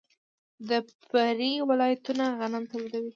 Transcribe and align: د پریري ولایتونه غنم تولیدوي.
د 0.69 0.71
پریري 1.09 1.51
ولایتونه 1.69 2.25
غنم 2.39 2.63
تولیدوي. 2.71 3.09